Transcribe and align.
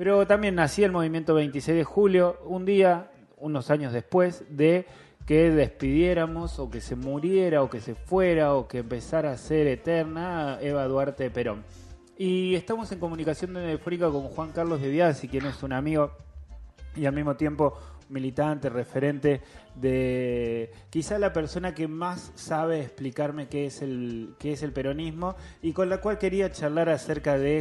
Pero 0.00 0.26
también 0.26 0.54
nacía 0.54 0.86
el 0.86 0.92
movimiento 0.92 1.34
26 1.34 1.76
de 1.76 1.84
julio, 1.84 2.38
un 2.46 2.64
día, 2.64 3.10
unos 3.36 3.70
años 3.70 3.92
después 3.92 4.46
de 4.48 4.86
que 5.26 5.50
despidiéramos 5.50 6.58
o 6.58 6.70
que 6.70 6.80
se 6.80 6.96
muriera 6.96 7.62
o 7.62 7.68
que 7.68 7.82
se 7.82 7.94
fuera 7.94 8.54
o 8.54 8.66
que 8.66 8.78
empezara 8.78 9.30
a 9.30 9.36
ser 9.36 9.66
eterna 9.66 10.56
Eva 10.62 10.88
Duarte 10.88 11.30
Perón. 11.30 11.64
Y 12.16 12.54
estamos 12.54 12.90
en 12.92 12.98
comunicación 12.98 13.52
telefónica 13.52 14.08
con 14.08 14.22
Juan 14.28 14.52
Carlos 14.52 14.80
de 14.80 14.88
Biasi, 14.88 15.28
quien 15.28 15.44
es 15.44 15.62
un 15.62 15.74
amigo 15.74 16.12
y 16.96 17.04
al 17.04 17.12
mismo 17.12 17.36
tiempo 17.36 17.76
militante, 18.08 18.70
referente 18.70 19.42
de 19.74 20.72
quizá 20.88 21.18
la 21.18 21.34
persona 21.34 21.74
que 21.74 21.88
más 21.88 22.32
sabe 22.36 22.80
explicarme 22.80 23.48
qué 23.48 23.66
es 23.66 23.82
el 23.82 24.34
qué 24.38 24.52
es 24.52 24.62
el 24.62 24.72
peronismo 24.72 25.36
y 25.60 25.74
con 25.74 25.90
la 25.90 26.00
cual 26.00 26.16
quería 26.16 26.50
charlar 26.50 26.88
acerca 26.88 27.36
de 27.36 27.58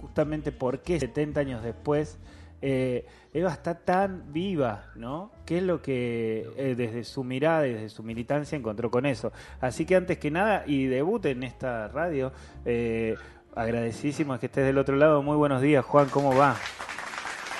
justamente 0.00 0.52
por 0.52 0.80
qué 0.80 0.98
70 0.98 1.40
años 1.40 1.62
después 1.62 2.18
eh, 2.62 3.06
Eva 3.32 3.52
está 3.52 3.74
tan 3.74 4.32
viva, 4.32 4.86
¿no? 4.94 5.30
¿Qué 5.46 5.58
es 5.58 5.62
lo 5.62 5.80
que 5.80 6.50
eh, 6.56 6.74
desde 6.76 7.04
su 7.04 7.22
mirada 7.24 7.66
y 7.66 7.74
desde 7.74 7.88
su 7.88 8.02
militancia 8.02 8.58
encontró 8.58 8.90
con 8.90 9.06
eso? 9.06 9.32
Así 9.60 9.86
que 9.86 9.96
antes 9.96 10.18
que 10.18 10.30
nada, 10.30 10.64
y 10.66 10.86
debute 10.86 11.30
en 11.30 11.42
esta 11.42 11.88
radio, 11.88 12.32
eh, 12.64 13.16
agradecidísimo 13.54 14.38
que 14.38 14.46
estés 14.46 14.66
del 14.66 14.78
otro 14.78 14.96
lado. 14.96 15.22
Muy 15.22 15.36
buenos 15.36 15.62
días, 15.62 15.84
Juan, 15.84 16.08
¿cómo 16.08 16.36
va? 16.36 16.56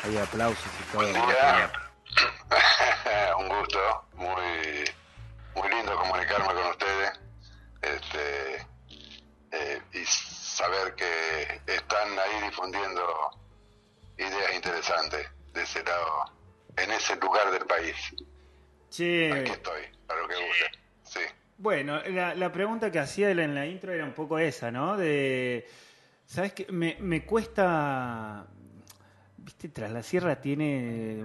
Hay 0.05 0.17
aplausos 0.19 0.71
y 0.81 0.93
todo. 0.93 1.03
Un 3.39 3.49
gusto, 3.49 3.79
muy, 4.17 4.85
muy 5.55 5.69
lindo 5.71 5.97
comunicarme 5.97 6.47
con 6.47 6.67
ustedes 6.71 6.90
ahí 12.23 12.45
difundiendo 12.45 13.03
ideas 14.19 14.55
interesantes 14.55 15.27
de 15.55 15.63
ese 15.63 15.83
lado, 15.83 16.25
en 16.77 16.91
ese 16.91 17.17
lugar 17.17 17.51
del 17.51 17.67
país. 17.67 17.97
Sí. 18.89 19.31
Aquí 19.33 19.51
estoy, 19.53 19.83
para 20.07 20.21
lo 20.21 20.29
que 20.29 20.35
guste. 20.35 20.79
Sí. 21.05 21.21
Bueno, 21.59 22.01
la, 22.07 22.35
la 22.35 22.53
pregunta 22.53 22.91
que 22.91 22.99
hacía 22.99 23.31
en 23.31 23.55
la 23.55 23.67
intro 23.67 23.93
era 23.93 24.05
un 24.05 24.13
poco 24.13 24.39
esa, 24.39 24.71
¿no? 24.71 24.97
De, 24.97 25.67
¿sabes 26.25 26.53
qué? 26.53 26.67
Me, 26.71 26.97
me 27.01 27.25
cuesta, 27.25 28.47
viste, 29.37 29.69
tras 29.69 29.91
la 29.91 30.03
sierra 30.03 30.41
tiene, 30.41 31.25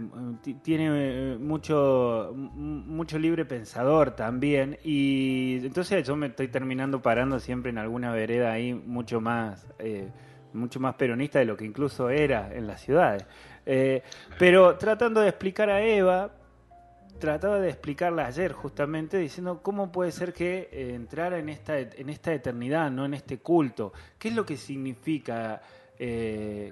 tiene 0.63 1.37
mucho, 1.37 2.33
mucho 2.35 3.17
libre 3.17 3.45
pensador 3.45 4.15
también 4.15 4.77
y 4.83 5.59
entonces 5.63 6.05
yo 6.05 6.15
me 6.15 6.27
estoy 6.27 6.49
terminando 6.49 7.01
parando 7.01 7.39
siempre 7.39 7.69
en 7.71 7.77
alguna 7.77 8.11
vereda 8.11 8.51
ahí 8.51 8.73
mucho 8.73 9.21
más... 9.21 9.67
Eh, 9.79 10.09
mucho 10.55 10.79
más 10.79 10.95
peronista 10.95 11.39
de 11.39 11.45
lo 11.45 11.55
que 11.57 11.65
incluso 11.65 12.09
era 12.09 12.53
en 12.53 12.67
las 12.67 12.81
ciudades. 12.81 13.25
Eh, 13.65 14.01
pero 14.37 14.77
tratando 14.77 15.21
de 15.21 15.29
explicar 15.29 15.69
a 15.69 15.81
Eva, 15.81 16.31
trataba 17.19 17.59
de 17.59 17.69
explicarla 17.69 18.27
ayer 18.27 18.51
justamente 18.51 19.17
diciendo 19.17 19.61
cómo 19.61 19.91
puede 19.91 20.11
ser 20.11 20.33
que 20.33 20.69
eh, 20.71 20.93
entrara 20.93 21.37
en 21.37 21.49
esta, 21.49 21.79
en 21.79 22.09
esta 22.09 22.33
eternidad, 22.33 22.91
no 22.91 23.05
en 23.05 23.13
este 23.13 23.39
culto. 23.39 23.93
¿Qué 24.17 24.29
es 24.29 24.35
lo 24.35 24.45
que 24.45 24.57
significa 24.57 25.61
eh, 25.97 26.71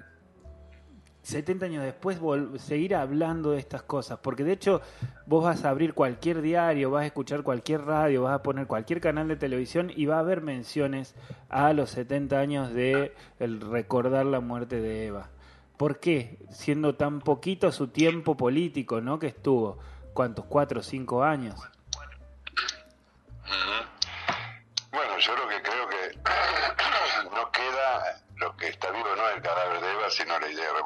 70 1.24 1.66
años 1.66 1.82
después 1.82 2.20
seguir 2.58 2.94
hablando 2.94 3.50
de 3.50 3.58
estas 3.58 3.82
cosas? 3.82 4.18
Porque 4.22 4.44
de 4.44 4.52
hecho 4.52 4.82
vos 5.26 5.42
vas 5.42 5.64
a 5.64 5.70
abrir 5.70 5.94
cualquier 5.94 6.42
diario, 6.42 6.90
vas 6.90 7.02
a 7.02 7.06
escuchar 7.06 7.42
cualquier 7.42 7.82
radio, 7.82 8.22
vas 8.22 8.34
a 8.34 8.42
poner 8.42 8.66
cualquier 8.66 9.00
canal 9.00 9.26
de 9.26 9.36
televisión 9.36 9.90
y 9.94 10.06
va 10.06 10.16
a 10.16 10.20
haber 10.20 10.42
menciones 10.42 11.14
a 11.48 11.72
los 11.72 11.90
70 11.90 12.38
años 12.38 12.72
de 12.72 13.14
el 13.40 13.60
recordar 13.60 14.26
la 14.26 14.40
muerte 14.40 14.80
de 14.80 15.06
Eva. 15.06 15.30
¿Por 15.76 15.98
qué? 15.98 16.38
Siendo 16.50 16.94
tan 16.94 17.20
poquito 17.20 17.72
su 17.72 17.88
tiempo 17.88 18.36
político, 18.36 19.00
¿no? 19.00 19.18
Que 19.18 19.28
estuvo. 19.28 19.78
¿Cuántos? 20.12 20.44
¿Cuatro 20.44 20.80
o 20.80 20.82
cinco 20.82 21.24
años? 21.24 21.56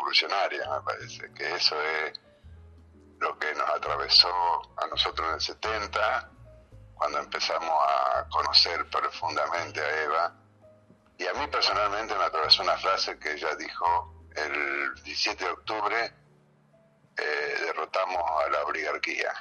Revolucionaria, 0.09 0.69
me 0.71 0.81
parece, 0.83 1.33
que 1.35 1.55
eso 1.55 1.81
es 1.83 2.21
lo 3.19 3.39
que 3.39 3.55
nos 3.55 3.69
atravesó 3.69 4.31
a 4.77 4.87
nosotros 4.87 5.27
en 5.29 5.35
el 5.35 5.41
70, 5.41 6.31
cuando 6.95 7.19
empezamos 7.19 7.85
a 7.87 8.27
conocer 8.31 8.89
profundamente 8.91 9.81
a 9.81 10.03
Eva. 10.03 10.35
Y 11.19 11.27
a 11.27 11.35
mí 11.35 11.47
personalmente 11.49 12.15
me 12.15 12.25
atravesó 12.25 12.63
una 12.63 12.77
frase 12.79 13.19
que 13.19 13.33
ella 13.33 13.55
dijo 13.57 14.27
el 14.35 14.95
17 15.03 15.45
de 15.45 15.51
octubre, 15.51 16.13
eh, 17.17 17.57
derrotamos 17.61 18.23
a 18.45 18.51
la 18.51 18.65
oligarquía. 18.65 19.33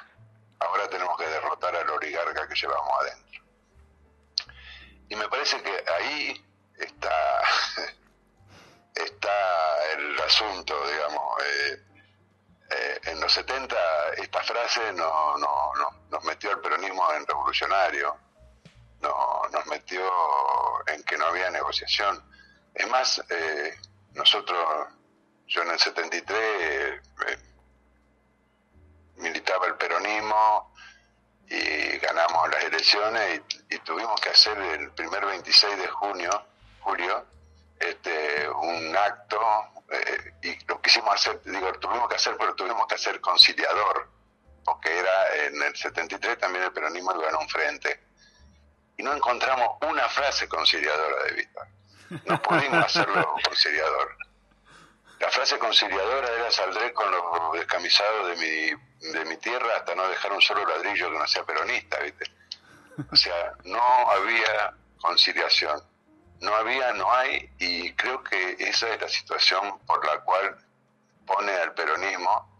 Ahora 0.58 0.88
tenemos 0.88 1.16
que 1.16 1.26
derrotar 1.28 1.74
al 1.76 1.88
oligarca 1.90 2.48
que 2.48 2.54
llevamos 2.54 2.90
adentro. 3.00 3.42
Y 5.08 5.16
me 5.16 5.28
parece 5.28 5.62
que 5.62 5.84
ahí 5.92 6.44
está, 6.78 7.42
Eh, 11.44 11.82
eh, 12.70 13.00
en 13.04 13.20
los 13.20 13.32
70 13.32 13.76
esta 14.18 14.42
frase 14.42 14.92
no, 14.92 15.38
no, 15.38 15.72
no, 15.74 15.90
nos 16.10 16.24
metió 16.24 16.50
al 16.50 16.60
peronismo 16.60 17.12
en 17.14 17.26
revolucionario, 17.26 18.16
no, 19.00 19.42
nos 19.50 19.66
metió 19.66 20.02
en 20.86 21.02
que 21.04 21.16
no 21.16 21.26
había 21.26 21.50
negociación. 21.50 22.22
Es 22.74 22.86
más, 22.88 23.22
eh, 23.30 23.74
nosotros, 24.12 24.88
yo 25.46 25.62
en 25.62 25.70
el 25.70 25.78
73 25.78 27.00
militaba 29.16 29.66
el 29.66 29.74
peronismo 29.76 30.74
y 31.48 31.98
ganamos 31.98 32.50
las 32.50 32.64
elecciones 32.64 33.40
y, 33.70 33.74
y, 33.74 33.78
tuvimos 33.78 34.20
que 34.20 34.28
hacer 34.28 34.58
el 34.58 34.90
primer 34.92 35.24
26 35.24 35.78
de 35.78 35.88
junio, 35.88 36.46
julio, 36.80 37.24
este, 37.80 38.48
un 38.50 38.94
acto 38.94 39.40
eh, 39.90 40.34
y 40.42 40.64
lo 40.66 40.80
quisimos 40.80 41.14
hacer, 41.14 41.40
digo, 41.44 41.72
tuvimos 41.74 42.08
que 42.08 42.16
hacer, 42.16 42.36
pero 42.38 42.54
tuvimos 42.54 42.86
que 42.86 42.94
hacer 42.94 43.20
conciliador, 43.20 44.10
porque 44.64 44.98
era 44.98 45.46
en 45.46 45.62
el 45.62 45.74
73 45.74 46.38
también 46.38 46.64
el 46.64 46.72
peronismo 46.72 47.12
iba 47.14 47.28
en 47.28 47.36
un 47.36 47.48
frente. 47.48 48.04
Y 48.96 49.02
no 49.02 49.14
encontramos 49.14 49.76
una 49.88 50.08
frase 50.08 50.48
conciliadora 50.48 51.24
de 51.24 51.32
Vita. 51.32 51.68
No 52.26 52.42
pudimos 52.42 52.84
hacerlo 52.84 53.34
conciliador. 53.44 54.16
La 55.20 55.30
frase 55.30 55.58
conciliadora 55.58 56.28
era 56.28 56.50
saldré 56.50 56.92
con 56.92 57.10
los 57.10 57.52
descamisados 57.54 58.28
de 58.28 58.36
mi, 58.36 59.10
de 59.12 59.24
mi 59.24 59.36
tierra 59.38 59.76
hasta 59.76 59.94
no 59.94 60.08
dejar 60.08 60.32
un 60.32 60.40
solo 60.40 60.64
ladrillo 60.64 61.10
que 61.10 61.18
no 61.18 61.26
sea 61.26 61.44
peronista, 61.44 61.98
¿viste? 62.00 62.24
O 63.10 63.16
sea, 63.16 63.52
no 63.64 63.80
había 64.10 64.74
conciliación. 65.00 65.82
No 66.40 66.54
había, 66.54 66.92
no 66.92 67.10
hay, 67.12 67.50
y 67.58 67.92
creo 67.94 68.22
que 68.22 68.56
esa 68.58 68.88
es 68.94 69.00
la 69.00 69.08
situación 69.08 69.78
por 69.86 70.04
la 70.06 70.20
cual 70.20 70.56
pone 71.26 71.52
al 71.52 71.74
peronismo. 71.74 72.58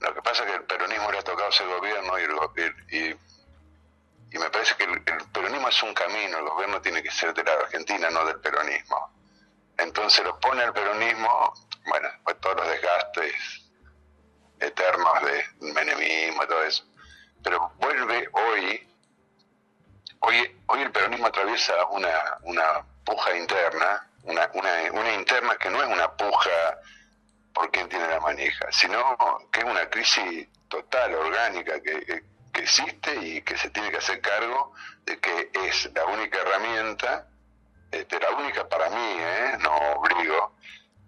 Lo 0.00 0.14
que 0.14 0.22
pasa 0.22 0.44
es 0.44 0.50
que 0.50 0.56
el 0.56 0.64
peronismo 0.64 1.10
le 1.12 1.18
ha 1.18 1.22
tocado 1.22 1.48
ese 1.50 1.66
gobierno 1.66 2.18
y, 2.18 2.96
y, 2.96 3.16
y 4.30 4.38
me 4.38 4.50
parece 4.50 4.74
que 4.76 4.84
el, 4.84 5.02
peronismo 5.32 5.68
es 5.68 5.82
un 5.82 5.94
camino, 5.94 6.38
el 6.38 6.48
gobierno 6.48 6.80
tiene 6.80 7.02
que 7.02 7.10
ser 7.10 7.34
de 7.34 7.44
la 7.44 7.52
Argentina, 7.52 8.10
no 8.10 8.24
del 8.24 8.40
peronismo. 8.40 9.12
Entonces 9.76 10.24
lo 10.24 10.38
pone 10.40 10.64
el 10.64 10.72
peronismo, 10.72 11.54
bueno, 11.86 12.08
pues 12.24 12.40
todos 12.40 12.56
los 12.56 12.68
desgastes 12.68 13.68
eternos 14.60 15.22
de 15.24 15.72
menemismo 15.72 16.42
y 16.42 16.46
todo 16.46 16.62
eso. 16.64 16.84
Pero 17.42 17.72
vuelve 17.76 18.28
hoy, 18.32 18.88
hoy, 20.20 20.60
hoy 20.66 20.82
el 20.82 20.90
peronismo 20.90 21.26
atraviesa 21.26 21.86
una, 21.86 22.38
una 22.42 22.84
puja 23.04 23.36
interna, 23.36 24.08
una, 24.24 24.50
una, 24.54 24.70
una 24.92 25.14
interna 25.14 25.56
que 25.56 25.70
no 25.70 25.82
es 25.82 25.88
una 25.88 26.10
puja 26.12 26.78
por 27.52 27.70
quien 27.70 27.88
tiene 27.88 28.08
la 28.08 28.20
manija, 28.20 28.66
sino 28.70 29.16
que 29.50 29.60
es 29.60 29.66
una 29.66 29.88
crisis 29.88 30.48
total, 30.68 31.14
orgánica, 31.14 31.80
que, 31.80 32.22
que 32.52 32.60
existe 32.60 33.14
y 33.16 33.42
que 33.42 33.56
se 33.56 33.70
tiene 33.70 33.90
que 33.90 33.98
hacer 33.98 34.20
cargo 34.20 34.72
de 35.04 35.18
que 35.18 35.50
es 35.54 35.90
la 35.94 36.04
única 36.06 36.38
herramienta 36.38 37.26
este, 37.90 38.20
la 38.20 38.30
única 38.30 38.68
para 38.68 38.90
mí, 38.90 39.16
¿eh? 39.18 39.56
no 39.60 39.74
obligo, 39.96 40.52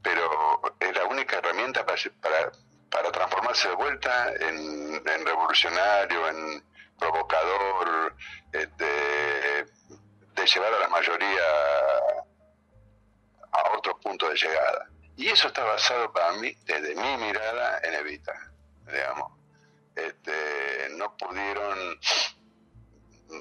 pero 0.02 0.62
es 0.80 0.96
la 0.96 1.04
única 1.04 1.36
herramienta 1.36 1.84
para, 1.84 2.00
para, 2.22 2.52
para 2.90 3.12
transformarse 3.12 3.68
de 3.68 3.74
vuelta 3.74 4.32
en, 4.40 4.94
en, 5.06 5.26
revolucionario, 5.26 6.28
en 6.28 6.64
provocador, 7.00 8.14
este, 8.52 8.84
de 8.84 10.46
llevar 10.46 10.74
a 10.74 10.78
la 10.78 10.88
mayoría 10.88 11.42
a 13.52 13.76
otro 13.76 13.98
punto 13.98 14.28
de 14.28 14.36
llegada. 14.36 14.88
Y 15.16 15.28
eso 15.28 15.48
está 15.48 15.64
basado 15.64 16.12
para 16.12 16.32
mí, 16.34 16.54
desde 16.64 16.94
mi 16.94 17.16
mirada, 17.24 17.80
en 17.82 17.94
Evita, 17.94 18.32
digamos. 18.86 19.32
Este, 19.96 20.88
no 20.96 21.16
pudieron, 21.16 21.98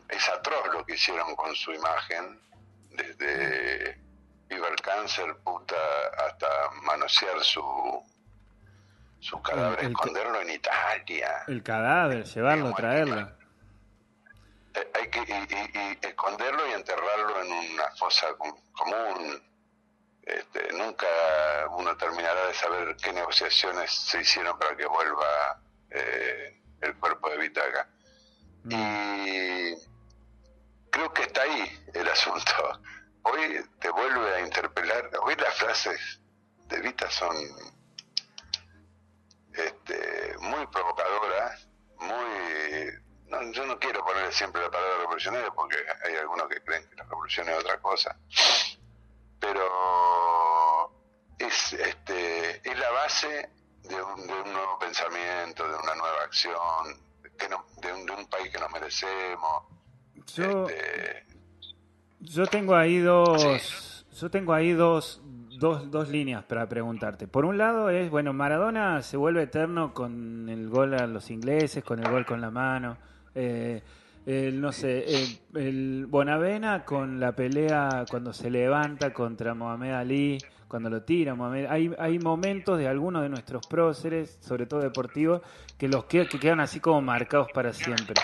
es 0.09 0.29
atroz 0.29 0.73
lo 0.73 0.85
que 0.85 0.95
hicieron 0.95 1.35
con 1.35 1.55
su 1.55 1.71
imagen, 1.71 2.41
desde 2.91 4.01
el 4.49 4.75
cáncer, 4.81 5.37
puta, 5.43 5.75
hasta 6.25 6.47
manosear 6.83 7.39
su, 7.41 8.03
su 9.19 9.41
cadáver, 9.41 9.85
esconderlo 9.85 10.41
en 10.41 10.49
Italia. 10.51 11.43
El 11.47 11.63
cadáver, 11.63 12.25
llevarlo, 12.25 12.73
traerlo. 12.73 13.38
Hay 14.99 15.09
que 15.09 15.19
y, 15.21 16.07
esconderlo 16.07 16.67
y 16.67 16.73
enterrarlo 16.73 17.41
en 17.41 17.51
una 17.73 17.89
fosa 17.97 18.27
común. 18.73 19.41
Este, 20.23 20.73
nunca 20.73 21.07
uno 21.71 21.95
terminará 21.97 22.47
de 22.47 22.53
saber 22.53 22.97
qué 22.97 23.13
negociaciones 23.13 23.91
se 23.91 24.21
hicieron 24.21 24.59
para 24.59 24.75
que 24.75 24.85
vuelva 24.85 25.61
eh, 25.89 26.61
el 26.81 26.95
cuerpo 26.97 27.29
de 27.29 27.37
Vitaga. 27.37 27.87
Mm. 28.63 28.73
Y 28.73 29.75
creo 30.91 31.13
que 31.13 31.23
está 31.23 31.41
ahí 31.43 31.85
el 31.93 32.07
asunto. 32.07 32.81
Hoy 33.23 33.65
te 33.79 33.89
vuelve 33.89 34.35
a 34.35 34.39
interpelar. 34.41 35.09
Hoy 35.23 35.35
las 35.35 35.55
frases 35.55 36.19
de 36.67 36.79
Vita 36.81 37.09
son 37.09 37.35
este, 39.53 40.35
muy 40.39 40.67
provocadoras, 40.67 41.67
muy... 41.99 42.98
yo 43.53 43.65
no 43.65 43.79
quiero 43.79 44.03
poner 44.03 44.31
siempre 44.33 44.61
la 44.61 44.71
palabra 44.71 44.97
revolucionario 45.01 45.53
porque 45.53 45.77
hay 46.05 46.15
algunos 46.15 46.47
que 46.47 46.61
creen 46.61 46.87
que 46.89 46.95
la 46.95 47.03
revolución 47.03 47.47
es 47.49 47.57
otra 47.57 47.79
cosa, 47.79 48.17
pero 49.39 50.91
es, 51.37 51.73
este, 51.73 52.69
es 52.69 52.79
la 52.79 52.91
base 52.91 53.49
de 53.83 54.01
un, 54.01 54.27
de 54.27 54.33
un 54.33 54.53
nuevo 54.53 54.79
pensamiento, 54.79 55.67
de 55.67 55.75
una 55.75 55.95
nueva 55.95 56.23
acción, 56.23 56.57
que 57.37 57.47
de, 57.47 57.93
un, 57.93 58.05
de, 58.05 58.13
un, 58.13 58.25
país 58.27 58.51
que 58.51 58.59
nos 58.59 58.71
merecemos. 58.71 59.63
Yo, 60.35 60.67
este, 60.67 61.25
yo 62.19 62.45
tengo 62.47 62.75
ahí 62.75 62.99
dos, 62.99 64.05
yo 64.19 64.29
tengo 64.29 64.53
ahí 64.53 64.73
dos, 64.73 65.21
dos, 65.57 65.89
dos 65.89 66.09
líneas 66.09 66.43
para 66.43 66.67
preguntarte. 66.67 67.27
Por 67.27 67.45
un 67.45 67.57
lado 67.57 67.89
es, 67.89 68.09
bueno, 68.09 68.33
Maradona 68.33 69.01
se 69.01 69.17
vuelve 69.17 69.43
eterno 69.43 69.93
con 69.93 70.49
el 70.49 70.69
gol 70.69 70.93
a 70.93 71.07
los 71.07 71.31
ingleses, 71.31 71.83
con 71.83 71.99
el 71.99 72.11
gol 72.11 72.25
con 72.25 72.41
la 72.41 72.51
mano. 72.51 72.97
Eh, 73.35 73.81
el, 74.25 74.61
no 74.61 74.71
sé, 74.71 75.05
el, 75.55 76.05
Bonavena 76.07 76.85
con 76.85 77.19
la 77.19 77.31
pelea 77.31 78.05
cuando 78.09 78.33
se 78.33 78.49
levanta 78.49 79.11
contra 79.11 79.53
Mohamed 79.53 79.91
Ali, 79.91 80.37
cuando 80.67 80.89
lo 80.89 81.01
tira 81.01 81.35
Mohamed. 81.35 81.65
Hay, 81.67 81.91
hay 81.97 82.19
momentos 82.19 82.77
de 82.77 82.87
algunos 82.87 83.23
de 83.23 83.29
nuestros 83.29 83.65
próceres, 83.67 84.37
sobre 84.41 84.65
todo 84.65 84.81
deportivos, 84.81 85.41
que 85.77 85.87
los 85.87 86.05
que, 86.05 86.27
que 86.27 86.39
quedan 86.39 86.59
así 86.59 86.79
como 86.79 87.01
marcados 87.01 87.47
para 87.53 87.73
siempre. 87.73 88.15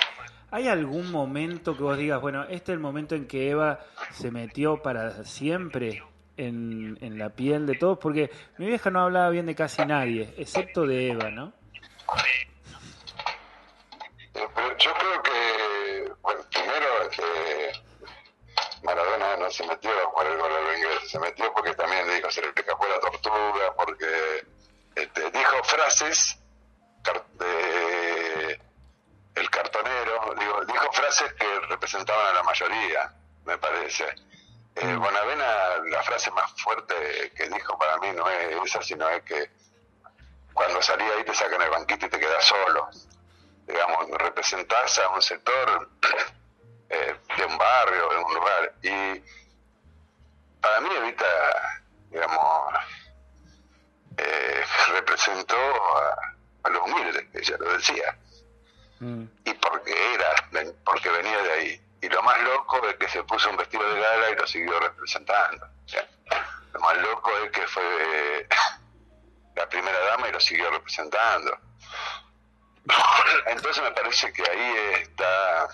¿Hay 0.51 0.67
algún 0.67 1.11
momento 1.11 1.75
que 1.75 1.83
vos 1.83 1.97
digas, 1.97 2.21
bueno, 2.21 2.43
este 2.43 2.71
es 2.71 2.75
el 2.75 2.79
momento 2.79 3.15
en 3.15 3.25
que 3.25 3.49
Eva 3.49 3.79
se 4.11 4.31
metió 4.31 4.81
para 4.81 5.23
siempre 5.23 6.03
en, 6.37 6.97
en 7.01 7.17
la 7.17 7.29
piel 7.29 7.65
de 7.65 7.75
todos, 7.75 7.97
porque 7.97 8.29
mi 8.57 8.67
vieja 8.67 8.91
no 8.91 9.01
hablaba 9.01 9.29
bien 9.31 9.47
de 9.47 9.55
casi 9.55 9.83
nadie, 9.85 10.33
excepto 10.37 10.85
de 10.85 11.09
Eva, 11.11 11.31
¿no? 11.31 11.51
Se 19.55 19.65
metió 19.65 19.91
por 20.13 20.25
el 20.25 20.37
gol 20.37 20.51
a 20.51 20.61
los 20.61 20.77
ingleses, 20.77 21.09
se 21.09 21.19
metió 21.19 21.53
porque 21.53 21.73
también 21.75 22.07
dijo 22.13 22.29
se 22.29 22.41
le 22.41 22.49
escapó 22.49 22.85
la 22.87 22.99
tortuga, 22.99 23.73
porque 23.75 24.45
este, 24.95 25.31
dijo 25.31 25.63
frases 25.63 26.37
de 27.39 28.59
el 29.35 29.49
cartonero, 29.49 30.33
digo, 30.39 30.65
dijo 30.65 30.91
frases 30.91 31.33
que 31.33 31.59
representaban 31.69 32.27
a 32.27 32.33
la 32.33 32.43
mayoría, 32.43 33.13
me 33.45 33.57
parece. 33.57 34.05
Eh, 34.75 34.85
mm. 34.85 34.99
Bonavena, 34.99 35.77
la 35.89 36.03
frase 36.03 36.31
más 36.31 36.51
fuerte 36.61 37.31
que 37.35 37.47
dijo 37.47 37.77
para 37.77 37.97
mí 37.97 38.11
no 38.11 38.29
es 38.29 38.57
esa, 38.65 38.81
sino 38.81 39.07
es 39.09 39.23
que 39.23 39.49
cuando 40.53 40.81
salí 40.81 41.03
ahí 41.03 41.23
te 41.23 41.33
sacan 41.33 41.61
el 41.61 41.69
banquito 41.69 42.05
y 42.05 42.09
te 42.09 42.19
quedas 42.19 42.43
solo. 42.43 42.89
Digamos, 43.67 44.09
representás 44.19 44.99
a 44.99 45.09
un 45.09 45.21
sector 45.21 45.89
eh, 46.89 47.15
de 47.37 47.45
un 47.45 47.57
barrio, 47.57 48.09
de 48.09 48.17
un 48.17 48.33
lugar. 48.33 48.73
Y 48.81 49.23
digamos, 52.09 52.73
eh, 54.17 54.63
representó 54.91 55.55
a, 55.55 56.35
a 56.63 56.69
los 56.69 56.81
humildes, 56.83 57.25
ella 57.33 57.57
lo 57.59 57.73
decía. 57.73 58.17
Mm. 58.99 59.23
Y 59.43 59.53
porque 59.55 60.13
era, 60.13 60.73
porque 60.83 61.09
venía 61.09 61.41
de 61.41 61.51
ahí 61.51 61.85
y 62.05 62.09
lo 62.09 62.21
más 62.21 62.39
loco 62.41 62.87
es 62.87 62.95
que 62.97 63.07
se 63.07 63.23
puso 63.23 63.49
un 63.49 63.57
vestido 63.57 63.83
de 63.91 63.99
gala 63.99 64.29
y 64.29 64.35
lo 64.35 64.45
siguió 64.45 64.79
representando. 64.79 65.67
lo 66.73 66.79
más 66.79 66.97
loco 66.97 67.31
es 67.43 67.51
que 67.51 67.65
fue 67.67 68.47
la 69.55 69.67
primera 69.67 69.99
dama 69.99 70.29
y 70.29 70.31
lo 70.31 70.39
siguió 70.39 70.69
representando. 70.69 71.57
Entonces 73.47 73.83
me 73.83 73.91
parece 73.91 74.31
que 74.33 74.43
ahí 74.43 75.01
está 75.01 75.67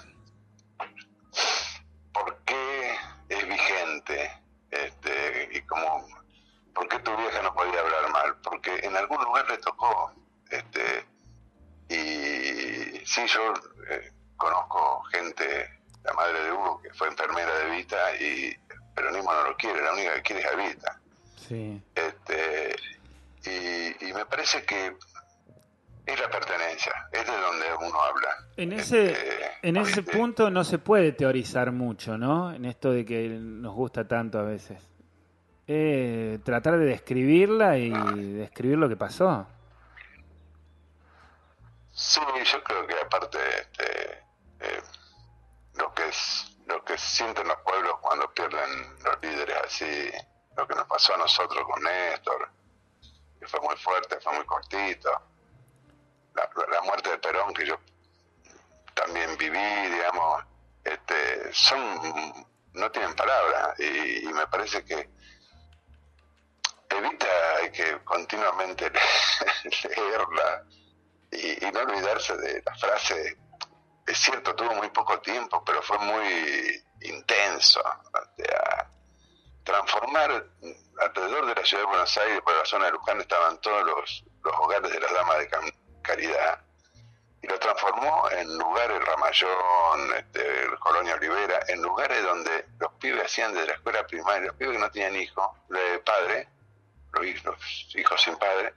por 2.13 2.38
qué 2.45 2.97
es 3.27 3.47
vigente 3.47 4.41
este, 4.69 5.49
y 5.51 5.61
como 5.63 6.07
por 6.73 6.88
qué 6.88 6.99
tu 6.99 7.13
vieja 7.17 7.41
no 7.41 7.53
podía 7.53 7.81
hablar 7.81 8.09
en 8.83 8.95
algún 8.95 9.23
lugar 9.23 9.50
le 9.50 9.57
tocó. 9.57 10.13
Este, 10.50 11.06
y 11.89 13.06
sí, 13.06 13.21
yo 13.27 13.53
eh, 13.89 14.12
conozco 14.38 15.03
gente 15.12 15.81
la 16.03 16.13
madre 16.13 16.44
de 16.44 16.51
Hugo, 16.51 16.81
que 16.81 16.94
fue 16.94 17.07
enfermera 17.07 17.53
de 17.59 17.75
Vita, 17.75 18.15
y 18.19 18.45
el 18.50 18.81
peronismo 18.95 19.31
no 19.33 19.44
lo 19.44 19.57
quiere, 19.57 19.81
la 19.81 19.94
única 19.94 20.15
que 20.15 20.21
quiere 20.21 20.41
es 20.41 20.47
a 20.47 20.56
Vita. 20.56 21.01
Sí. 21.35 21.81
Este, 21.95 22.75
y, 24.01 24.13
me 24.13 24.25
parece 24.25 24.63
que 24.63 24.95
es 26.06 26.19
la 26.19 26.29
pertenencia, 26.29 26.94
es 27.12 27.25
de 27.25 27.31
donde 27.31 27.65
uno 27.88 28.01
habla. 28.01 28.29
En 28.57 28.74
ese, 28.74 29.12
este, 29.12 29.51
en 29.62 29.77
ese 29.77 30.03
punto 30.03 30.50
no 30.50 30.63
se 30.63 30.79
puede 30.79 31.12
teorizar 31.12 31.71
mucho, 31.71 32.17
¿no? 32.17 32.53
En 32.53 32.65
esto 32.65 32.91
de 32.91 33.06
que 33.06 33.29
nos 33.29 33.74
gusta 33.74 34.07
tanto 34.07 34.39
a 34.39 34.44
veces. 34.44 34.90
Eh, 35.68 36.40
tratar 36.44 36.78
de 36.78 36.86
describirla 36.86 37.78
y 37.78 37.90
describir 38.34 38.78
lo 38.78 38.90
que 38.90 38.98
pasó. 38.98 39.48
Sí, 41.94 42.19
yo 42.46 42.63
creo 42.63 42.88
que 42.88 42.96
aparte 43.00 43.38
este, 43.60 44.12
eh, 44.60 44.81
lo 45.75 45.94
que 45.94 46.08
es 46.08 46.58
lo 46.66 46.84
que 46.84 46.98
sienten 46.98 47.48
los 47.48 47.58
pueblos 47.58 47.96
cuando 48.02 48.34
pierden 48.34 48.69
los 49.04 49.22
líderes 49.22 49.58
así, 49.66 50.12
lo 50.56 50.68
que 50.68 50.75
nos 50.75 50.88
pasó 50.88 51.13
a 51.13 51.18
nosotros 51.18 51.63
con 51.66 51.84
Néstor, 51.84 52.50
que 53.40 53.48
fue 53.48 53.60
muy 53.60 53.75
fuerte, 53.75 54.19
fue 54.22 54.34
muy 54.34 54.46
cortito. 54.46 55.10
La, 56.34 56.82
muerte 56.84 57.12
de 57.12 57.18
Perón 57.18 57.53
que 57.53 57.65
yo 57.65 57.77
también 58.94 59.38
viví, 59.38 59.89
digamos, 59.89 60.44
este, 60.84 61.53
son 61.53 62.48
no 62.74 62.89
tienen 62.91 63.15
palabras 63.15 63.77
y, 63.80 64.27
me 64.27 64.48
parece 64.48 64.84
que 64.86 65.10
evita 66.98 67.27
hay 67.57 67.71
que 67.71 68.03
continuamente 68.03 68.91
leerla 69.98 70.65
y, 71.31 71.71
no 71.71 71.79
olvidarse 71.79 72.36
de 72.38 72.62
la 72.65 72.75
frase 72.75 73.38
es 74.12 74.17
cierto, 74.17 74.53
tuvo 74.55 74.74
muy 74.75 74.89
poco 74.89 75.19
tiempo, 75.21 75.63
pero 75.65 75.81
fue 75.81 75.98
muy 76.00 76.83
intenso. 77.01 77.81
transformar 79.63 80.45
alrededor 81.00 81.45
de 81.45 81.55
la 81.55 81.65
ciudad 81.65 81.83
de 81.83 81.89
Buenos 81.89 82.17
Aires, 82.17 82.41
por 82.41 82.53
la 82.53 82.65
zona 82.65 82.86
de 82.86 82.91
Luján, 82.91 83.21
estaban 83.21 83.60
todos 83.62 83.83
los, 83.86 84.25
hogares 84.60 84.91
de 84.91 85.00
las 85.00 85.13
damas 85.13 85.38
de 85.39 85.50
caridad. 86.01 86.60
Y 87.41 87.48
lo 87.48 87.57
transformó 87.57 88.29
en 88.31 88.57
lugares, 88.57 89.03
Ramallón, 89.03 90.13
este, 90.17 90.77
Colonia 90.79 91.15
Olivera, 91.15 91.60
en 91.69 91.81
lugares 91.81 92.21
donde 92.24 92.65
los 92.79 92.91
pibes 92.93 93.25
hacían 93.25 93.53
desde 93.53 93.67
la 93.67 93.74
escuela 93.74 94.05
primaria, 94.05 94.48
los 94.48 94.55
pibes 94.57 94.74
que 94.75 94.79
no 94.79 94.91
tenían 94.91 95.15
hijos, 95.15 95.50
de 95.69 96.00
padre, 96.00 96.50
los 97.13 97.96
hijos 97.96 98.22
sin 98.22 98.38
padre, 98.38 98.74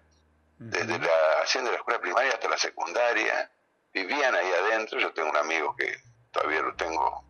desde 0.59 0.99
la, 0.99 1.43
hacían 1.43 1.65
de 1.65 1.73
la 1.73 1.77
escuela 1.79 2.01
primaria 2.01 2.33
hasta 2.33 2.49
la 2.49 2.59
secundaria, 2.59 3.51
vivían 3.93 4.35
ahí 4.35 4.53
adentro, 4.53 4.99
yo 4.99 5.13
tengo 5.13 5.31
un 5.31 5.37
amigo 5.37 5.75
que 5.77 5.97
todavía 6.31 6.63
lo 6.63 6.75
tengo, 6.75 7.25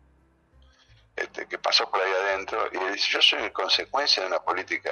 este, 1.15 1.47
que 1.47 1.57
pasó 1.57 1.89
por 1.89 2.01
ahí 2.01 2.11
adentro, 2.11 2.69
y 2.71 2.91
dice, 2.91 3.07
yo 3.11 3.21
soy 3.21 3.51
consecuencia 3.51 4.23
de 4.23 4.27
una 4.27 4.39
política 4.39 4.91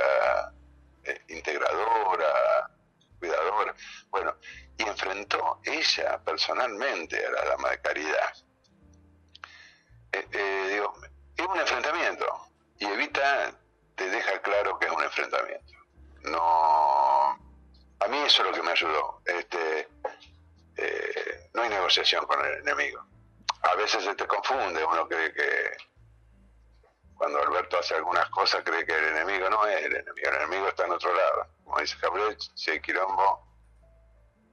eh, 1.03 1.21
integradora, 1.29 2.69
cuidadora. 3.19 3.75
Bueno, 4.09 4.35
y 4.77 4.83
enfrentó 4.83 5.59
ella 5.63 6.19
personalmente 6.23 7.25
a 7.25 7.31
la 7.31 7.45
dama 7.45 7.69
de 7.69 7.81
caridad. 7.81 8.33
Eh, 10.11 10.27
eh, 10.31 10.67
digo, 10.69 10.93
es 11.35 11.45
un 11.45 11.59
enfrentamiento, 11.59 12.47
y 12.79 12.85
Evita 12.85 13.53
te 13.95 14.09
deja 14.09 14.41
claro 14.41 14.77
que 14.79 14.85
es 14.87 14.91
un 14.91 15.03
enfrentamiento. 15.03 15.82
No, 16.23 17.31
a 17.99 18.07
mí 18.09 18.17
eso 18.19 18.43
es 18.43 18.49
lo 18.49 18.53
que 18.53 18.63
me 18.63 18.71
ayudó. 18.71 19.21
Este, 19.25 19.87
eh, 20.77 21.49
no 21.53 21.61
hay 21.61 21.69
negociación 21.69 22.25
con 22.25 22.43
el 22.45 22.59
enemigo. 22.59 23.03
A 23.61 23.75
veces 23.75 24.03
se 24.03 24.15
te 24.15 24.27
confunde, 24.27 24.83
uno 24.83 25.07
cree 25.07 25.33
que, 25.33 25.77
cuando 27.15 27.39
Alberto 27.39 27.77
hace 27.77 27.95
algunas 27.95 28.29
cosas 28.29 28.63
cree 28.65 28.85
que 28.85 28.97
el 28.97 29.05
enemigo 29.05 29.49
no 29.49 29.65
es 29.65 29.85
el 29.85 29.95
enemigo, 29.95 30.29
el 30.29 30.35
enemigo 30.35 30.67
está 30.67 30.85
en 30.85 30.91
otro 30.91 31.13
lado. 31.13 31.47
Como 31.63 31.79
dice 31.79 31.95
Gabriel, 32.01 32.37
si 32.55 32.71
hay 32.71 32.81
quilombo, 32.81 33.47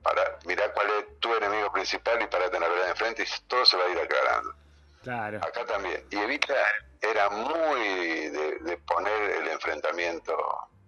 para 0.02 0.38
mirar 0.46 0.72
cuál 0.72 0.90
es 0.90 1.20
tu 1.20 1.34
enemigo 1.34 1.70
principal 1.72 2.22
y 2.22 2.26
para 2.26 2.50
tener 2.50 2.70
de 2.70 2.88
enfrente 2.88 3.22
y 3.22 3.48
todo 3.48 3.64
se 3.64 3.76
va 3.76 3.84
a 3.84 3.88
ir 3.88 3.98
aclarando. 3.98 4.54
Claro. 5.02 5.38
Acá 5.38 5.64
también. 5.64 6.04
Y 6.10 6.16
Evita 6.16 6.54
era 7.00 7.30
muy 7.30 8.28
de, 8.28 8.76
poner 8.86 9.30
el 9.30 9.48
enfrentamiento 9.48 10.36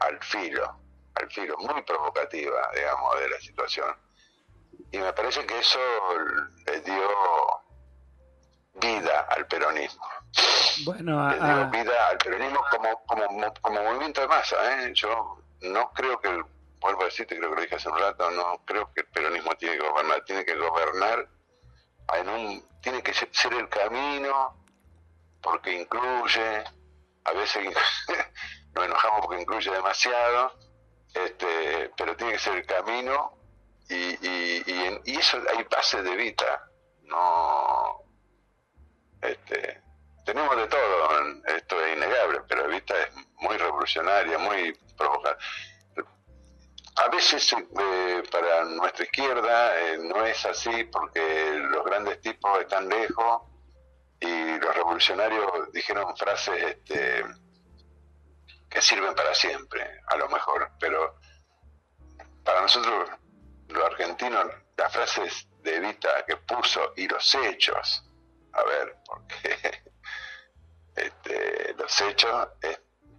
al 0.00 0.19
filo, 0.23 0.76
al 1.14 1.31
filo, 1.31 1.57
muy 1.59 1.83
provocativa, 1.83 2.71
digamos, 2.75 3.21
de 3.21 3.28
la 3.31 3.40
situación. 3.40 3.97
Y 4.90 4.99
me 4.99 5.12
parece 5.12 5.47
que 5.47 5.59
eso 5.59 5.81
le 6.66 6.81
dio 6.81 7.09
vida 8.81 9.26
al 9.31 9.47
peronismo. 9.47 10.07
Bueno, 10.85 11.31
le 11.31 11.37
dio 11.37 11.71
vida 11.71 12.09
al 12.09 12.19
peronismo 12.19 12.61
como, 12.71 13.02
como, 13.07 13.54
como 13.62 13.83
movimiento 13.83 14.21
de 14.21 14.28
masa. 14.28 14.57
¿eh? 14.83 14.92
Yo 14.95 15.38
no 15.62 15.90
creo 15.92 16.21
que, 16.21 16.28
el, 16.28 16.45
vuelvo 16.81 17.02
a 17.02 17.04
decirte, 17.07 17.37
creo 17.37 17.50
que 17.50 17.57
lo 17.57 17.62
dije 17.62 17.76
hace 17.76 17.88
un 17.88 17.99
rato, 17.99 18.31
no 18.31 18.61
creo 18.66 18.92
que 18.92 19.00
el 19.02 19.07
peronismo 19.07 19.54
tiene 19.57 19.78
que 19.78 19.88
gobernar, 19.88 20.25
tiene 20.25 20.45
que 20.45 20.54
gobernar 20.57 21.28
en 22.14 22.28
un, 22.28 22.68
tiene 22.80 23.02
que 23.02 23.12
ser 23.14 23.52
el 23.54 23.68
camino 23.68 24.56
porque 25.42 25.80
incluye, 25.80 26.64
a 27.25 27.32
veces 27.32 27.64
nos 28.75 28.85
enojamos 28.85 29.26
porque 29.26 29.42
incluye 29.42 29.71
demasiado, 29.71 30.54
este, 31.14 31.90
pero 31.97 32.16
tiene 32.16 32.35
que 32.35 32.38
ser 32.38 32.56
el 32.56 32.66
camino 32.66 33.37
y, 33.88 33.94
y, 33.94 35.00
y, 35.04 35.16
eso 35.16 35.38
hay 35.54 35.64
bases 35.64 36.04
de 36.04 36.16
vida, 36.16 36.71
no 37.02 38.02
este, 39.21 39.82
tenemos 40.25 40.56
de 40.56 40.66
todo, 40.68 41.09
esto 41.56 41.85
es 41.85 41.97
innegable, 41.97 42.40
pero 42.49 42.64
Evita 42.66 42.94
es 43.02 43.14
muy 43.37 43.56
revolucionaria, 43.56 44.38
muy 44.38 44.73
provocada. 44.97 45.37
A 46.96 47.08
veces 47.08 47.52
eh, 47.52 48.22
para 48.30 48.64
nuestra 48.64 49.04
izquierda 49.04 49.80
eh, 49.80 49.99
no 49.99 50.26
es 50.26 50.44
así 50.44 50.84
porque 50.84 51.54
los 51.70 51.84
grandes 51.84 52.20
tipos 52.20 52.61
están 52.61 52.88
lejos 52.88 53.42
y 54.20 54.58
los 54.58 54.75
revolucionarios 54.75 55.72
dijeron 55.72 56.14
frases 56.16 56.62
este, 56.62 57.25
que 58.68 58.82
sirven 58.82 59.14
para 59.14 59.34
siempre, 59.34 60.00
a 60.06 60.16
lo 60.16 60.28
mejor, 60.28 60.70
pero 60.78 61.18
para 62.44 62.61
nosotros, 62.61 63.11
los 63.68 63.84
argentinos, 63.84 64.46
las 64.76 64.92
frases 64.92 65.49
de 65.62 65.76
Evita 65.76 66.25
que 66.26 66.37
puso 66.37 66.92
y 66.96 67.08
los 67.08 67.34
hechos, 67.34 68.04
a 68.52 68.64
ver, 68.64 68.96
porque 69.06 69.82
este, 70.96 71.75
los 71.75 72.00
hechos 72.02 72.49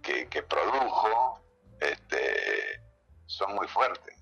que, 0.00 0.28
que 0.28 0.42
produjo 0.44 1.42
este, 1.80 2.83
son 3.26 3.54
muy 3.54 3.68
fuertes. 3.68 4.16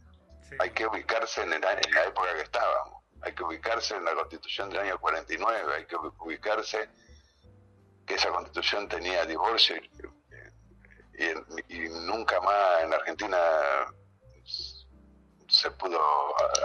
Hay 0.58 0.70
que 0.70 0.86
ubicarse 0.86 1.42
en, 1.42 1.52
en 1.52 1.60
la 1.60 2.04
época 2.04 2.34
que 2.34 2.42
estábamos. 2.42 3.02
Hay 3.22 3.34
que 3.34 3.42
ubicarse 3.42 3.96
en 3.96 4.04
la 4.04 4.14
constitución 4.14 4.68
del 4.70 4.80
año 4.80 4.98
49, 4.98 5.74
hay 5.74 5.86
que 5.86 5.96
ubicarse 5.96 6.88
que 8.06 8.14
esa 8.14 8.30
constitución 8.30 8.88
tenía 8.88 9.24
divorcio 9.24 9.76
y, 11.68 11.88
nunca 12.06 12.40
más 12.40 12.82
en 12.82 12.92
Argentina 12.92 13.38
se 15.48 15.70
pudo 15.72 16.00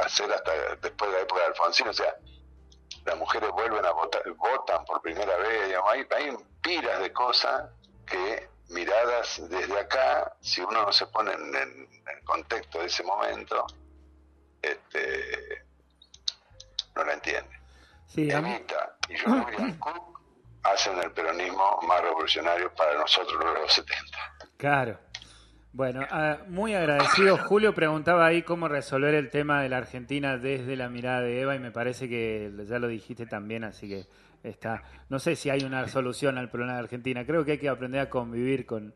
hacer 0.04 0.32
hasta 0.32 0.76
después 0.78 1.12
de 1.12 1.18
la 1.18 1.24
época 1.24 1.42
de 1.42 1.48
Alfonsín, 1.48 1.88
o 1.90 1.94
sea, 1.94 2.16
las 3.06 3.18
mujeres 3.18 3.52
vuelven 3.52 3.86
a 3.86 3.92
votar, 3.92 4.24
votan 4.34 4.86
por 4.86 5.02
primera 5.02 5.38
vez, 5.38 5.76
hay, 5.86 6.08
hay 6.16 6.38
pilas 6.62 7.00
de 7.02 7.12
cosas 7.12 7.70
que 8.06 8.50
miradas 8.70 9.42
desde 9.50 9.80
acá, 9.80 10.36
si 10.42 10.62
uno 10.62 10.84
no 10.84 10.92
se 10.92 11.08
pone 11.08 11.32
en, 11.34 11.56
el 11.56 12.24
contexto 12.24 12.80
de 12.80 12.88
ese 12.88 13.04
momento, 13.04 13.66
este, 14.62 15.66
no 16.96 17.04
la 17.04 17.14
entiende. 17.14 17.60
Sí, 18.08 18.30
Evita 18.30 18.98
y 19.10 19.18
Julian 19.18 19.74
Cook 19.80 20.20
hacen 20.64 20.98
el 21.02 21.12
peronismo 21.12 21.80
más 21.84 22.02
revolucionario 22.02 22.74
para 22.76 22.96
nosotros 22.96 23.44
los 23.44 23.72
70. 23.74 24.18
Claro. 24.58 25.00
Bueno, 25.78 26.02
ah, 26.10 26.40
muy 26.48 26.74
agradecido. 26.74 27.38
Julio 27.38 27.72
preguntaba 27.76 28.26
ahí 28.26 28.42
cómo 28.42 28.68
resolver 28.68 29.14
el 29.14 29.30
tema 29.30 29.62
de 29.62 29.70
la 29.70 29.78
Argentina 29.78 30.40
desde 30.40 30.76
la 30.76 30.90
mirada 30.90 31.22
de 31.22 31.40
Eva 31.40 31.56
y 31.56 31.60
me 31.60 31.70
parece 31.70 32.10
que 32.10 32.52
ya 32.68 32.80
lo 32.80 32.88
dijiste 32.88 33.28
también, 33.28 33.64
así 33.64 33.88
que 33.88 34.08
está. 34.42 34.82
No 35.10 35.20
sé 35.20 35.36
si 35.36 35.52
hay 35.52 35.64
una 35.64 35.88
solución 35.88 36.40
al 36.40 36.50
problema 36.50 36.74
de 36.74 36.80
Argentina. 36.80 37.28
Creo 37.28 37.46
que 37.46 37.52
hay 37.52 37.58
que 37.60 37.70
aprender 37.70 38.02
a 38.02 38.10
convivir 38.10 38.66
con, 38.66 38.96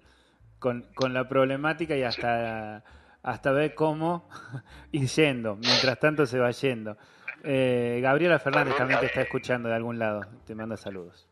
con, 0.57 1.13
la 1.13 1.29
problemática 1.29 1.95
y 1.95 2.01
hasta, 2.01 2.83
hasta 3.21 3.51
ver 3.51 3.75
cómo 3.75 4.27
ir 4.91 5.07
yendo. 5.07 5.57
Mientras 5.57 5.99
tanto 5.99 6.25
se 6.25 6.39
va 6.39 6.49
yendo. 6.49 6.97
Eh, 7.43 7.99
Gabriela 8.01 8.39
Fernández 8.39 8.75
también 8.75 8.99
te 9.01 9.05
está 9.05 9.21
escuchando 9.21 9.69
de 9.69 9.75
algún 9.75 9.99
lado. 9.99 10.21
Te 10.47 10.55
manda 10.55 10.77
saludos. 10.77 11.30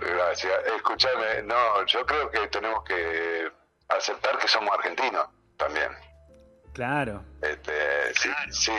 Gracias. 0.00 0.52
Escúchame, 0.76 1.42
no, 1.42 1.84
yo 1.86 2.04
creo 2.06 2.30
que 2.30 2.46
tenemos 2.48 2.84
que 2.84 3.50
aceptar 3.88 4.38
que 4.38 4.48
somos 4.48 4.72
argentinos 4.74 5.28
también. 5.56 5.90
Claro. 6.72 7.22
Este, 7.40 8.14
si, 8.14 8.28
si, 8.50 8.72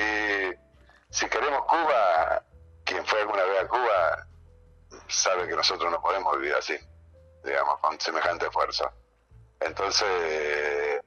si 1.10 1.30
queremos 1.30 1.66
Cuba, 1.66 2.44
quien 2.84 3.06
fue 3.06 3.22
alguna 3.22 3.44
vez 3.44 3.64
a 3.64 3.68
Cuba 3.68 4.28
sabe 5.08 5.48
que 5.48 5.56
nosotros 5.56 5.92
no 5.92 6.02
podemos 6.02 6.38
vivir 6.38 6.56
así, 6.56 6.78
digamos, 7.44 7.80
con 7.80 8.00
semejante 8.00 8.46
esfuerzo. 8.48 8.92
Entonces, 9.60 11.02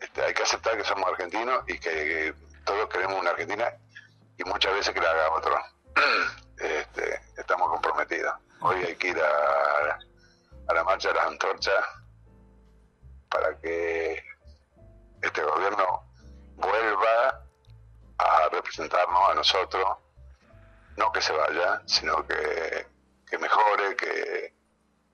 este, 0.00 0.22
hay 0.22 0.34
que 0.34 0.42
aceptar 0.42 0.76
que 0.76 0.84
somos 0.84 1.08
argentinos 1.08 1.64
y 1.68 1.78
que 1.78 2.34
todos 2.64 2.88
queremos 2.88 3.20
una 3.20 3.30
Argentina 3.30 3.72
y 4.36 4.44
muchas 4.44 4.74
veces 4.74 4.92
que 4.92 5.00
la 5.00 5.10
haga 5.10 5.30
otro. 5.32 5.56
Este, 6.56 7.20
estamos 7.36 7.68
comprometidos. 7.68 8.32
Hoy 8.66 8.82
hay 8.82 8.96
que 8.96 9.08
ir 9.08 9.20
a, 9.20 10.72
la 10.72 10.84
marcha 10.84 11.08
de 11.08 11.14
las 11.16 11.26
antorchas 11.26 11.84
para 13.28 13.60
que 13.60 14.24
este 15.20 15.42
gobierno 15.42 16.02
vuelva 16.56 17.44
a 18.16 18.48
representarnos 18.50 19.30
a 19.30 19.34
nosotros, 19.34 19.98
no 20.96 21.12
que 21.12 21.20
se 21.20 21.34
vaya, 21.34 21.82
sino 21.84 22.26
que, 22.26 22.86
mejore, 23.38 23.96
que, 23.96 24.54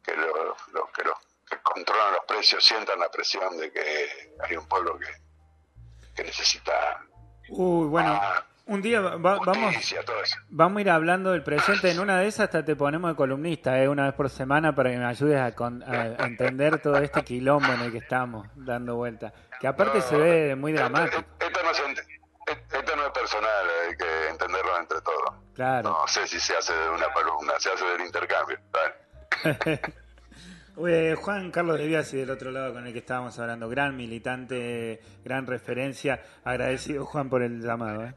que 0.04 0.14
los 0.14 0.56
que, 0.92 1.02
los 1.02 1.18
que 1.50 1.60
controlan 1.62 2.12
los 2.12 2.24
precios 2.26 2.64
sientan 2.64 3.00
la 3.00 3.10
presión 3.10 3.58
de 3.58 3.72
que 3.72 4.32
hay 4.44 4.56
un 4.56 4.68
pueblo 4.68 4.96
que, 4.96 5.08
que 6.14 6.22
necesita 6.22 7.04
Uy, 7.48 7.88
bueno, 7.88 8.20
un 8.70 8.80
día 8.82 9.00
vamos, 9.00 9.40
vamos 10.48 10.78
a 10.78 10.80
ir 10.80 10.90
hablando 10.90 11.32
del 11.32 11.42
presente. 11.42 11.90
En 11.90 11.98
una 11.98 12.20
de 12.20 12.28
esas 12.28 12.44
hasta 12.44 12.64
te 12.64 12.76
ponemos 12.76 13.10
de 13.10 13.16
columnista, 13.16 13.76
eh, 13.82 13.88
una 13.88 14.04
vez 14.04 14.14
por 14.14 14.30
semana, 14.30 14.72
para 14.72 14.90
que 14.90 14.96
me 14.96 15.06
ayudes 15.06 15.40
a, 15.40 15.52
entender 16.24 16.80
todo 16.80 16.96
este 16.98 17.24
quilombo 17.24 17.72
en 17.72 17.80
el 17.80 17.90
que 17.90 17.98
estamos 17.98 18.46
dando 18.54 18.94
vuelta. 18.94 19.32
Que 19.60 19.66
aparte 19.66 20.00
se 20.00 20.16
ve 20.16 20.54
muy 20.54 20.72
dramático. 20.72 21.24
Esto, 21.40 21.60
no, 22.96 23.06
es, 23.06 23.10
personal, 23.12 23.66
hay 23.88 23.96
que 23.96 24.28
entenderlo 24.28 24.78
entre 24.78 25.00
todos. 25.00 25.34
Claro. 25.52 25.90
No 25.90 26.06
sé 26.06 26.28
si 26.28 26.38
se 26.38 26.56
hace 26.56 26.72
de 26.72 26.90
una 26.90 27.12
columna, 27.12 27.54
se 27.58 27.72
hace 27.72 27.84
del 27.84 28.02
intercambio. 28.02 28.58
Juan 31.16 31.50
Carlos 31.50 31.76
de 31.76 31.86
Biasi 31.88 32.18
del 32.18 32.30
otro 32.30 32.52
lado 32.52 32.72
con 32.72 32.86
el 32.86 32.92
que 32.92 33.00
estábamos 33.00 33.36
hablando, 33.40 33.68
gran 33.68 33.96
militante, 33.96 35.02
gran 35.24 35.48
referencia. 35.48 36.22
Agradecido, 36.44 37.04
Juan, 37.04 37.28
por 37.28 37.42
el 37.42 37.60
llamado. 37.60 38.04
¿eh? 38.04 38.14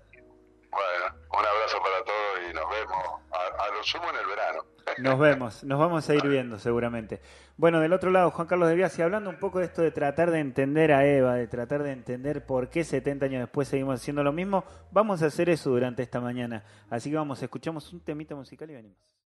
En 3.83 4.15
el 4.15 4.25
verano. 4.25 4.63
Nos 4.99 5.19
vemos, 5.19 5.63
nos 5.63 5.79
vamos 5.79 6.09
a 6.09 6.15
ir 6.15 6.25
viendo 6.27 6.57
seguramente. 6.57 7.19
Bueno, 7.57 7.79
del 7.79 7.91
otro 7.93 8.11
lado, 8.11 8.31
Juan 8.31 8.47
Carlos 8.47 8.69
de 8.69 8.75
Biasi, 8.75 9.01
hablando 9.01 9.29
un 9.29 9.39
poco 9.39 9.59
de 9.59 9.65
esto 9.65 9.81
de 9.81 9.91
tratar 9.91 10.31
de 10.31 10.39
entender 10.39 10.93
a 10.93 11.05
Eva, 11.05 11.35
de 11.35 11.47
tratar 11.47 11.83
de 11.83 11.91
entender 11.91 12.45
por 12.45 12.69
qué 12.69 12.83
70 12.83 13.25
años 13.25 13.41
después 13.41 13.67
seguimos 13.67 13.95
haciendo 13.95 14.23
lo 14.23 14.31
mismo, 14.31 14.63
vamos 14.91 15.21
a 15.21 15.27
hacer 15.27 15.49
eso 15.49 15.69
durante 15.69 16.01
esta 16.01 16.21
mañana. 16.21 16.63
Así 16.89 17.09
que 17.09 17.17
vamos, 17.17 17.41
escuchamos 17.43 17.91
un 17.91 17.99
temita 17.99 18.35
musical 18.35 18.69
y 18.71 18.75
venimos. 18.75 19.13